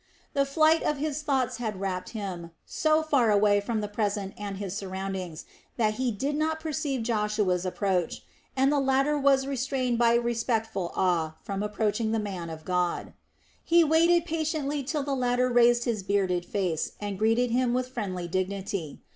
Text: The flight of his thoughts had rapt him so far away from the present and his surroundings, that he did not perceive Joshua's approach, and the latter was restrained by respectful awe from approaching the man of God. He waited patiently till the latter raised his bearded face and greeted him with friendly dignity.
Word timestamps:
The 0.33 0.45
flight 0.47 0.81
of 0.81 0.97
his 0.97 1.21
thoughts 1.21 1.57
had 1.57 1.79
rapt 1.79 2.09
him 2.09 2.49
so 2.65 3.03
far 3.03 3.29
away 3.29 3.61
from 3.61 3.81
the 3.81 3.87
present 3.87 4.33
and 4.35 4.57
his 4.57 4.75
surroundings, 4.75 5.45
that 5.77 5.97
he 6.01 6.09
did 6.11 6.35
not 6.35 6.59
perceive 6.59 7.03
Joshua's 7.03 7.67
approach, 7.67 8.23
and 8.57 8.71
the 8.71 8.79
latter 8.79 9.15
was 9.15 9.45
restrained 9.45 9.99
by 9.99 10.15
respectful 10.15 10.91
awe 10.95 11.35
from 11.43 11.61
approaching 11.61 12.13
the 12.13 12.17
man 12.17 12.49
of 12.49 12.65
God. 12.65 13.13
He 13.63 13.83
waited 13.83 14.25
patiently 14.25 14.81
till 14.81 15.03
the 15.03 15.13
latter 15.13 15.49
raised 15.51 15.83
his 15.83 16.01
bearded 16.01 16.45
face 16.47 16.93
and 16.99 17.19
greeted 17.19 17.51
him 17.51 17.71
with 17.71 17.87
friendly 17.89 18.27
dignity. 18.27 19.03